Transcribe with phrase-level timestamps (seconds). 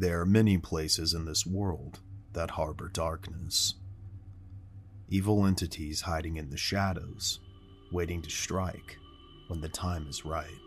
[0.00, 1.98] There are many places in this world
[2.32, 3.74] that harbor darkness.
[5.08, 7.40] Evil entities hiding in the shadows,
[7.90, 8.96] waiting to strike
[9.48, 10.60] when the time is right.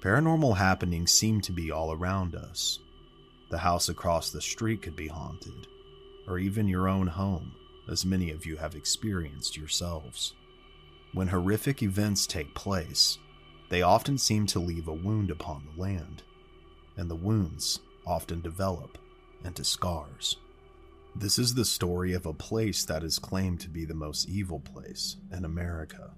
[0.00, 2.78] Paranormal happenings seem to be all around us.
[3.50, 5.66] The house across the street could be haunted,
[6.26, 7.52] or even your own home,
[7.90, 10.32] as many of you have experienced yourselves.
[11.12, 13.18] When horrific events take place,
[13.68, 16.22] they often seem to leave a wound upon the land,
[16.96, 18.98] and the wounds often develop
[19.44, 20.36] into scars.
[21.14, 24.60] This is the story of a place that is claimed to be the most evil
[24.60, 26.12] place in America,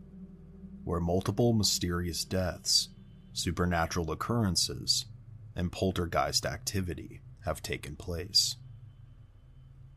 [0.85, 2.91] where multiple mysterious deaths,
[3.33, 5.07] supernatural occurrences,
[5.57, 8.57] and poltergeist activity have taken place.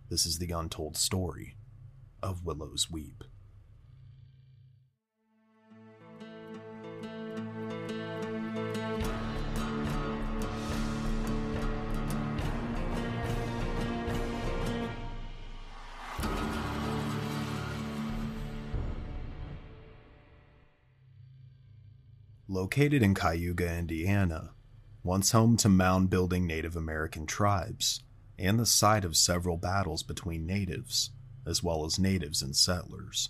[0.09, 1.57] This is the untold story
[2.23, 3.23] of Willow's Weep.
[22.57, 24.49] Located in Cayuga, Indiana,
[25.03, 28.01] once home to mound building Native American tribes,
[28.39, 31.11] and the site of several battles between natives,
[31.45, 33.29] as well as natives and settlers.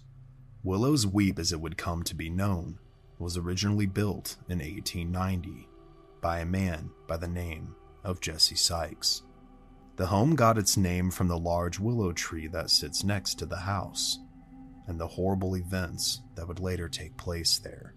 [0.63, 2.79] Willow's Weep, as it would come to be known,
[3.19, 5.67] was originally built in 1890
[6.21, 9.23] by a man by the name of Jesse Sykes.
[9.97, 13.57] The home got its name from the large willow tree that sits next to the
[13.57, 14.19] house,
[14.87, 17.96] and the horrible events that would later take place there.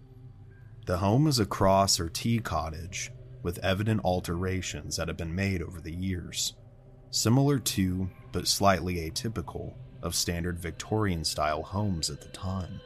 [0.91, 5.61] The home is a cross or T cottage with evident alterations that have been made
[5.61, 6.55] over the years,
[7.11, 12.81] similar to, but slightly atypical, of standard Victorian style homes at the time.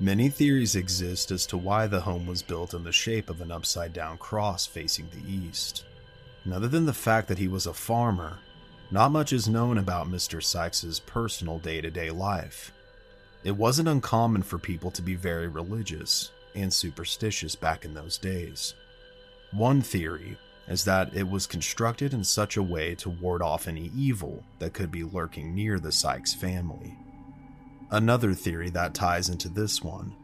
[0.00, 3.52] Many theories exist as to why the home was built in the shape of an
[3.52, 5.84] upside down cross facing the east.
[6.42, 8.40] And other than the fact that he was a farmer,
[8.90, 10.42] not much is known about Mr.
[10.42, 12.72] Sykes's personal day to day life.
[13.44, 18.74] It wasn't uncommon for people to be very religious and superstitious back in those days.
[19.52, 20.36] One theory
[20.68, 24.74] is that it was constructed in such a way to ward off any evil that
[24.74, 26.96] could be lurking near the Sykes family.
[27.90, 30.14] Another theory that ties into this one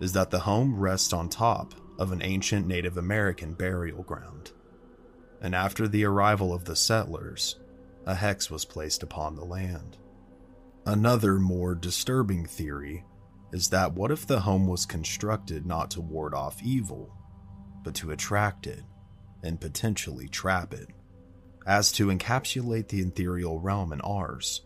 [0.00, 4.50] is that the home rests on top of an ancient Native American burial ground.
[5.40, 7.56] And after the arrival of the settlers,
[8.04, 9.96] a hex was placed upon the land.
[10.84, 13.04] Another more disturbing theory
[13.54, 17.16] is that what if the home was constructed not to ward off evil,
[17.84, 18.82] but to attract it
[19.44, 20.88] and potentially trap it?
[21.64, 24.62] As to encapsulate the ethereal realm in ours,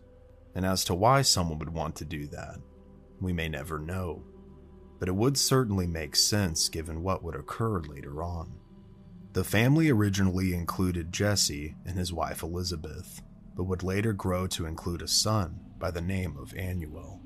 [0.55, 2.55] and as to why someone would want to do that,
[3.21, 4.23] we may never know.
[4.97, 8.53] But it would certainly make sense given what would occur later on.
[9.33, 13.21] The family originally included Jesse and his wife Elizabeth,
[13.55, 17.18] but would later grow to include a son by the name of Annuel.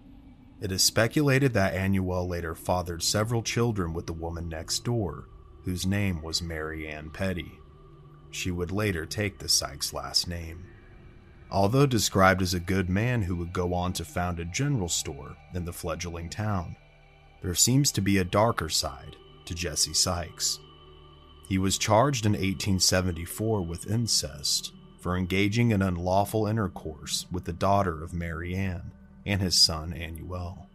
[0.63, 5.27] It is speculated that Annuel later fathered several children with the woman next door,
[5.65, 7.59] whose name was Mary Ann Petty.
[8.31, 10.63] She would later take the Sykes last name.
[11.51, 15.35] Although described as a good man who would go on to found a general store
[15.53, 16.77] in the fledgling town,
[17.41, 20.59] there seems to be a darker side to Jesse Sykes.
[21.49, 28.01] He was charged in 1874 with incest for engaging in unlawful intercourse with the daughter
[28.01, 28.93] of Mary Ann
[29.25, 30.67] and his son Annuel,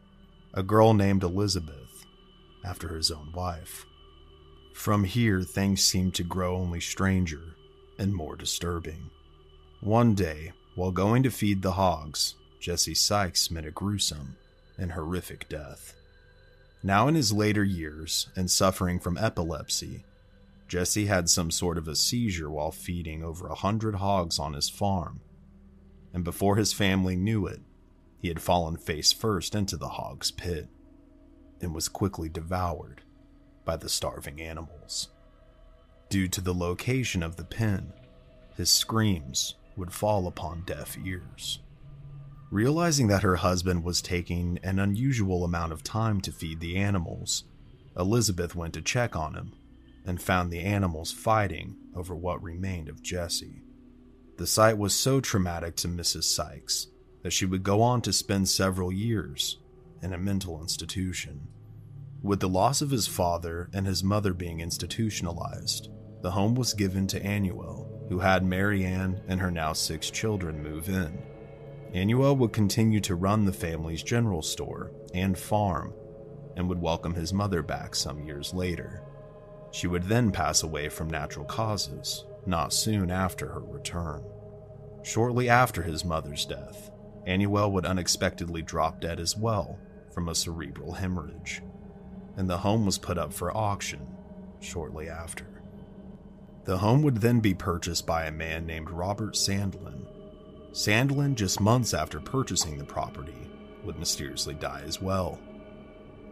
[0.54, 2.06] a girl named Elizabeth,
[2.64, 3.84] after his own wife.
[4.74, 7.54] From here, things seemed to grow only stranger
[7.98, 9.10] and more disturbing.
[9.80, 14.36] One day, while going to feed the hogs, Jesse Sykes met a gruesome
[14.78, 15.94] and horrific death.
[16.82, 20.04] Now in his later years and suffering from epilepsy,
[20.68, 24.68] Jesse had some sort of a seizure while feeding over a hundred hogs on his
[24.68, 25.20] farm.
[26.12, 27.60] And before his family knew it,
[28.20, 30.68] he had fallen face first into the hog's pit
[31.60, 33.02] and was quickly devoured
[33.64, 35.08] by the starving animals.
[36.08, 37.92] Due to the location of the pen,
[38.56, 41.60] his screams would fall upon deaf ears.
[42.50, 47.44] Realizing that her husband was taking an unusual amount of time to feed the animals,
[47.96, 49.52] Elizabeth went to check on him
[50.06, 53.62] and found the animals fighting over what remained of Jesse.
[54.38, 56.24] The sight was so traumatic to Mrs.
[56.24, 56.86] Sykes
[57.22, 59.58] that she would go on to spend several years
[60.02, 61.48] in a mental institution.
[62.22, 65.88] With the loss of his father and his mother being institutionalized,
[66.22, 70.62] the home was given to Annuel, who had Mary Ann and her now six children
[70.62, 71.22] move in.
[71.94, 75.92] Annuel would continue to run the family's general store and farm
[76.56, 79.02] and would welcome his mother back some years later.
[79.70, 84.24] She would then pass away from natural causes not soon after her return.
[85.04, 86.90] Shortly after his mother's death,
[87.26, 89.78] Annuel would unexpectedly drop dead as well
[90.10, 91.62] from a cerebral hemorrhage,
[92.36, 94.16] and the home was put up for auction
[94.60, 95.46] shortly after.
[96.64, 100.06] The home would then be purchased by a man named Robert Sandlin.
[100.72, 103.48] Sandlin, just months after purchasing the property,
[103.84, 105.38] would mysteriously die as well,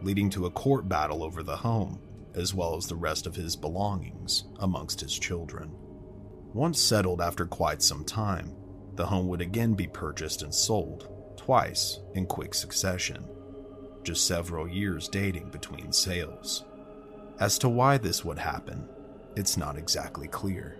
[0.03, 1.99] leading to a court battle over the home,
[2.35, 5.71] as well as the rest of his belongings amongst his children.
[6.53, 8.55] Once settled after quite some time,
[8.97, 11.07] the home would again be purchased and sold,
[11.37, 13.25] twice in quick succession,
[14.03, 16.65] just several years dating between sales.
[17.39, 18.89] As to why this would happen,
[19.35, 20.77] it's not exactly clear.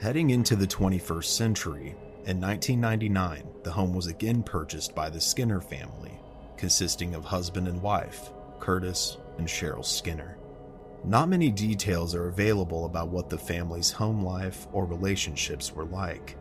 [0.00, 1.96] Heading into the 21st century,
[2.26, 6.20] in 1999, the home was again purchased by the Skinner family,
[6.58, 8.30] consisting of husband and wife,
[8.60, 10.36] Curtis and Cheryl Skinner.
[11.04, 16.36] Not many details are available about what the family's home life or relationships were like,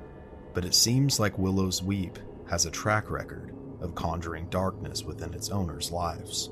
[0.53, 5.49] but it seems like Willow's Weep has a track record of conjuring darkness within its
[5.49, 6.49] owners' lives.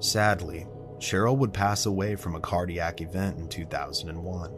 [0.00, 0.66] Sadly,
[0.98, 4.52] Cheryl would pass away from a cardiac event in 2001.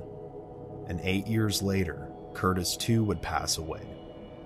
[0.88, 3.86] And eight years later, Curtis too would pass away,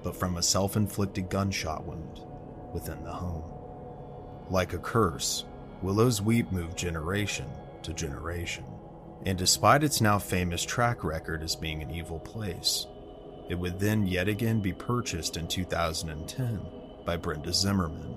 [0.03, 2.21] but from a self inflicted gunshot wound
[2.73, 3.45] within the home.
[4.49, 5.45] Like a curse,
[5.83, 7.47] Willow's Weep moved generation
[7.83, 8.65] to generation.
[9.27, 12.87] And despite its now famous track record as being an evil place,
[13.51, 16.61] it would then yet again be purchased in 2010
[17.05, 18.15] by Brenda Zimmerman,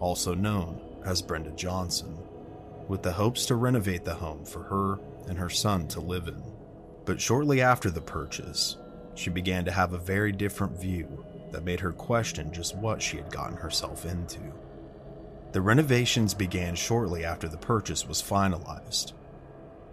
[0.00, 2.16] also known as Brenda Johnson,
[2.88, 4.98] with the hopes to renovate the home for her
[5.28, 6.42] and her son to live in.
[7.04, 8.78] But shortly after the purchase,
[9.14, 13.18] she began to have a very different view that made her question just what she
[13.18, 14.40] had gotten herself into.
[15.52, 19.12] The renovations began shortly after the purchase was finalized.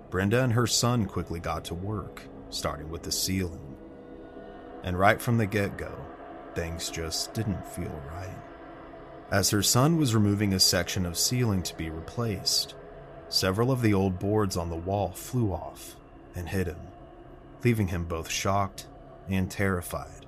[0.09, 3.66] Brenda and her son quickly got to work, starting with the ceiling
[4.83, 5.93] and right from the get go,
[6.55, 8.37] things just didn't feel right.
[9.29, 12.75] As her son was removing a section of ceiling to be replaced,
[13.29, 15.95] several of the old boards on the wall flew off
[16.35, 16.79] and hit him,
[17.63, 18.87] leaving him both shocked
[19.29, 20.25] and terrified.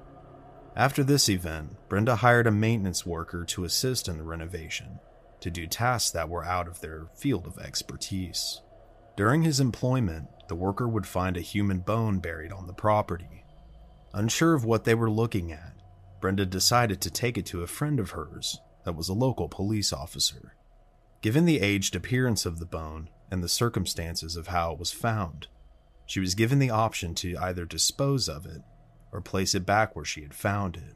[0.76, 5.00] After this event, Brenda hired a maintenance worker to assist in the renovation
[5.40, 8.62] to do tasks that were out of their field of expertise.
[9.16, 13.39] During his employment, the worker would find a human bone buried on the property
[14.14, 15.76] Unsure of what they were looking at,
[16.20, 19.94] Brenda decided to take it to a friend of hers that was a local police
[19.94, 20.56] officer.
[21.22, 25.48] Given the aged appearance of the bone and the circumstances of how it was found,
[26.06, 28.62] she was given the option to either dispose of it
[29.12, 30.96] or place it back where she had found it.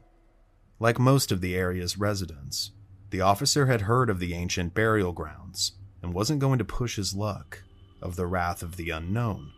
[0.80, 2.72] Like most of the area's residents,
[3.10, 5.72] the officer had heard of the ancient burial grounds
[6.02, 7.62] and wasn't going to push his luck
[8.02, 9.52] of the wrath of the unknown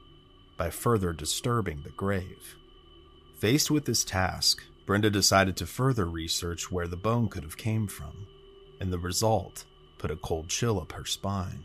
[0.58, 2.56] by further disturbing the grave.
[3.36, 7.86] Faced with this task, Brenda decided to further research where the bone could have came
[7.86, 8.26] from,
[8.80, 9.66] and the result
[9.98, 11.64] put a cold chill up her spine.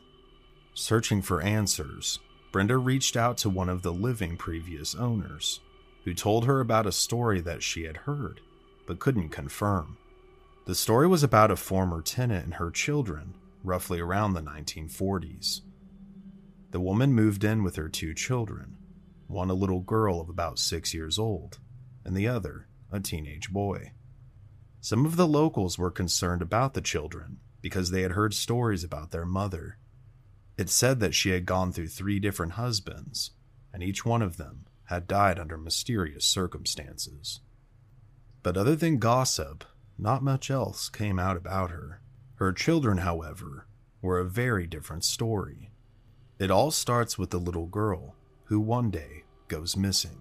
[0.74, 2.20] Searching for answers,
[2.52, 5.62] Brenda reached out to one of the living previous owners,
[6.04, 8.42] who told her about a story that she had heard,
[8.86, 9.98] but couldn't confirm.
[10.66, 15.62] The story was about a former tenant and her children, roughly around the 1940s.
[16.72, 18.76] The woman moved in with her two children,
[19.32, 21.60] one a little girl of about six years old,
[22.04, 23.92] and the other a teenage boy.
[24.82, 29.12] Some of the locals were concerned about the children because they had heard stories about
[29.12, 29.78] their mother.
[30.58, 33.32] It said that she had gone through three different husbands,
[33.74, 37.40] and each one of them had died under mysterious circumstances.
[38.44, 39.64] But other than gossip,
[39.98, 42.02] not much else came out about her.
[42.36, 43.68] Her children, however,
[44.02, 45.70] were a very different story.
[46.40, 48.16] It all starts with the little girl
[48.52, 50.20] who one day goes missing.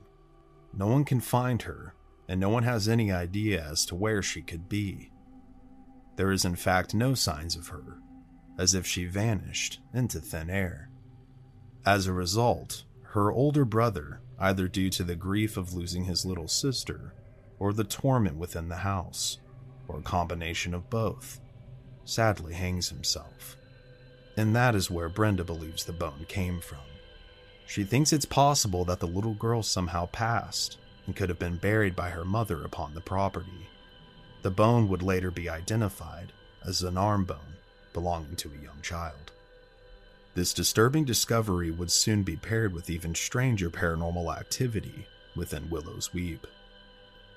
[0.73, 1.95] No one can find her,
[2.29, 5.11] and no one has any idea as to where she could be.
[6.15, 7.99] There is, in fact, no signs of her,
[8.57, 10.91] as if she vanished into thin air.
[11.85, 16.47] As a result, her older brother, either due to the grief of losing his little
[16.47, 17.17] sister,
[17.59, 19.41] or the torment within the house,
[19.89, 21.41] or a combination of both,
[22.05, 23.57] sadly hangs himself.
[24.37, 26.90] And that is where Brenda believes the bone came from.
[27.71, 31.95] She thinks it's possible that the little girl somehow passed and could have been buried
[31.95, 33.69] by her mother upon the property.
[34.43, 36.33] The bone would later be identified
[36.67, 37.55] as an arm bone
[37.93, 39.31] belonging to a young child.
[40.35, 46.49] This disturbing discovery would soon be paired with even stranger paranormal activity within Willow's Weep.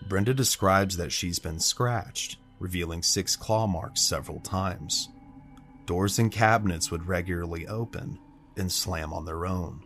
[0.02, 5.10] Brenda describes that she's been scratched, revealing six claw marks several times.
[5.86, 8.18] Doors and cabinets would regularly open
[8.58, 9.84] and slam on their own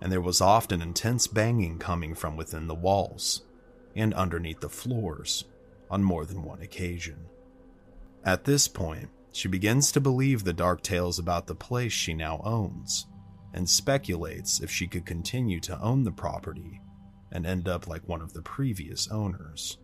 [0.00, 3.42] and there was often intense banging coming from within the walls
[3.94, 5.44] and underneath the floors
[5.90, 7.26] on more than one occasion.
[8.24, 12.40] At this point, she begins to believe the dark tales about the place she now
[12.44, 13.06] owns
[13.52, 16.80] and speculates if she could continue to own the property
[17.32, 19.78] and end up like one of the previous owners,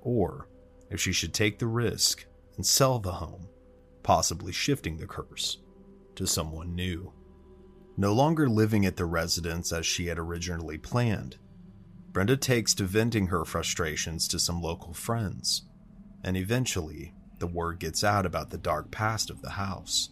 [0.00, 0.48] or
[0.90, 3.48] if she should take the risk and sell the home,
[4.02, 5.58] possibly shifting the curse
[6.14, 7.12] to someone new.
[8.00, 11.36] No longer living at the residence as she had originally planned,
[12.12, 15.64] Brenda takes to venting her frustrations to some local friends,
[16.24, 20.08] and eventually, the word gets out about the dark past of the house,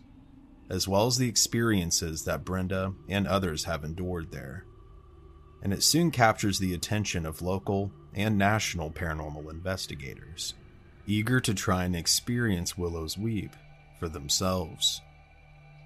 [0.68, 4.66] as well as the experiences that Brenda and others have endured there.
[5.62, 10.52] And it soon captures the attention of local and national paranormal investigators,
[11.06, 13.56] eager to try and experience Willow's Weep
[13.98, 15.00] for themselves.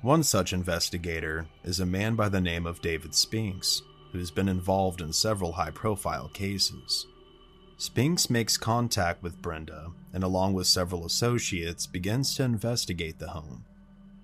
[0.03, 5.01] One such investigator is a man by the name of David Spinks, who's been involved
[5.01, 7.07] in several high profile cases.
[7.77, 13.65] Spinks makes contact with Brenda and, along with several associates, begins to investigate the home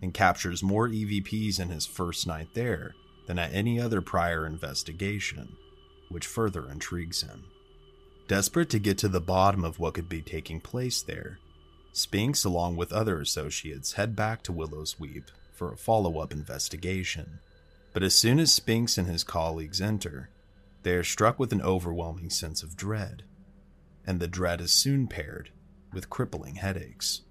[0.03, 2.97] and captures more EVPs in his first night there
[3.29, 5.57] than at any other prior investigation,
[6.09, 7.45] which further intrigues him.
[8.27, 11.39] Desperate to get to the bottom of what could be taking place there,
[11.93, 17.41] Spinks, along with other associates, head back to Willow's Weep for a follow up investigation.
[17.93, 20.31] But as soon as Spinks and his colleagues enter,
[20.85, 23.25] they are struck with an overwhelming sense of dread,
[24.07, 25.51] and the dread is soon paired
[25.93, 27.23] with crippling headaches.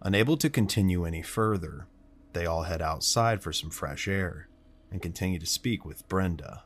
[0.00, 1.88] Unable to continue any further,
[2.32, 4.48] they all head outside for some fresh air
[4.90, 6.62] and continue to speak with Brenda.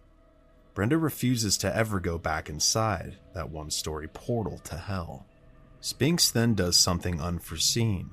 [0.75, 5.27] Brenda refuses to ever go back inside that one story portal to hell.
[5.81, 8.11] Spinks then does something unforeseen.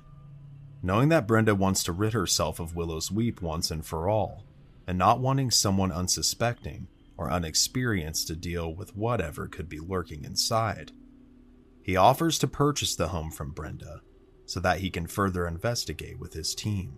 [0.81, 4.46] Knowing that Brenda wants to rid herself of Willow's Weep once and for all,
[4.86, 10.91] and not wanting someone unsuspecting or unexperienced to deal with whatever could be lurking inside.
[11.81, 14.01] He offers to purchase the home from Brenda
[14.46, 16.98] so that he can further investigate with his team.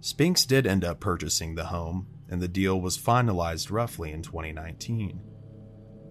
[0.00, 5.20] Spinks did end up purchasing the home, and the deal was finalized roughly in 2019.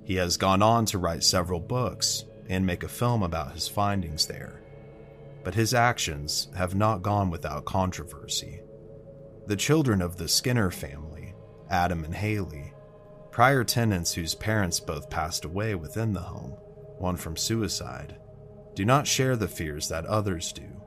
[0.04, 4.26] He has gone on to write several books and make a film about his findings
[4.26, 4.63] there,
[5.44, 8.62] but his actions have not gone without controversy.
[9.48, 11.34] The children of the Skinner family,
[11.70, 12.74] Adam and Haley,
[13.32, 16.52] prior tenants whose parents both passed away within the home,
[16.98, 18.16] one from suicide,
[18.76, 20.82] do not share the fears that others do,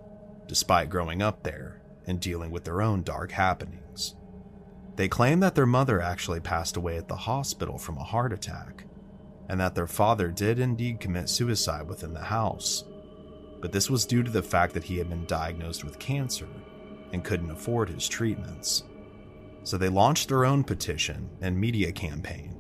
[0.46, 4.14] despite growing up there and dealing with their own dark happenings.
[4.96, 8.84] They claim that their mother actually passed away at the hospital from a heart attack,
[9.48, 12.84] and that their father did indeed commit suicide within the house,
[13.66, 16.46] but this was due to the fact that he had been diagnosed with cancer
[17.12, 18.84] and couldn't afford his treatments.
[19.64, 22.56] So they launched their own petition and media campaign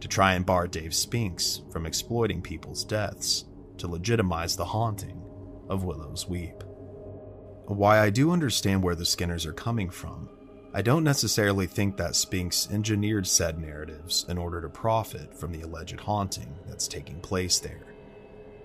[0.00, 3.46] to try and bar Dave Spinks from exploiting people's deaths
[3.78, 5.22] to legitimize the haunting
[5.70, 6.62] of Willow's Weep.
[7.64, 10.28] Why I do understand where the Skinners are coming from,
[10.74, 15.62] I don't necessarily think that Spinks engineered said narratives in order to profit from the
[15.62, 17.89] alleged haunting that's taking place there.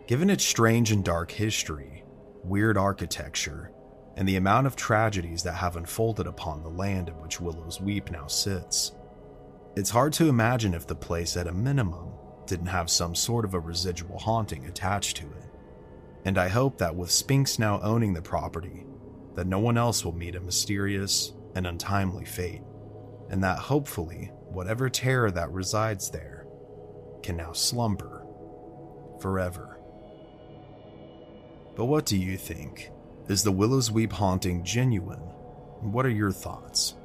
[0.08, 2.04] Given its strange and dark history,
[2.44, 3.72] weird architecture,
[4.16, 8.12] and the amount of tragedies that have unfolded upon the land in which Willow's Weep
[8.12, 8.92] now sits.
[9.76, 12.12] It's hard to imagine if the place, at a minimum,
[12.46, 15.50] didn't have some sort of a residual haunting attached to it.
[16.24, 18.86] And I hope that with Spinks now owning the property,
[19.34, 22.62] that no one else will meet a mysterious and untimely fate,
[23.32, 26.46] and that hopefully, whatever terror that resides there
[27.24, 28.24] can now slumber
[29.20, 29.80] forever.
[31.76, 32.92] But what do you think?
[33.28, 35.20] Is the Willow's Weep haunting genuine?
[35.82, 36.96] What are your thoughts?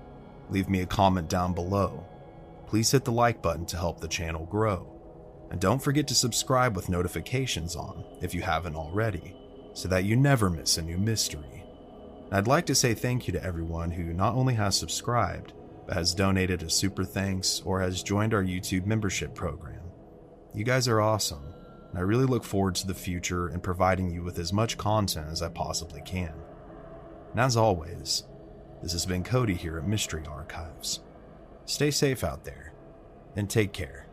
[0.48, 2.06] Leave me a comment down below.
[2.68, 4.86] Please hit the like button to help the channel grow.
[5.50, 9.34] And don't forget to subscribe with notifications on if you haven't already,
[9.74, 11.64] so that you never miss a new mystery.
[12.30, 15.52] I'd like to say thank you to everyone who not only has subscribed,
[15.86, 19.80] but has donated a super thanks or has joined our YouTube membership program.
[20.54, 21.54] You guys are awesome
[21.90, 25.28] and I really look forward to the future and providing you with as much content
[25.30, 26.34] as I possibly can.
[27.32, 28.24] And as always,
[28.82, 31.00] this has been Cody here at Mystery Archives.
[31.64, 32.72] Stay safe out there,
[33.36, 34.06] and take care.